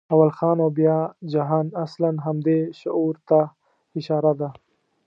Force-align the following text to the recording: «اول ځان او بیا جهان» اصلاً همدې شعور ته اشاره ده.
«اول 0.13 0.29
ځان 0.39 0.57
او 0.65 0.69
بیا 0.79 0.97
جهان» 1.33 1.67
اصلاً 1.85 2.09
همدې 2.25 2.57
شعور 2.79 3.15
ته 3.27 3.39
اشاره 3.99 4.31
ده. 4.39 4.49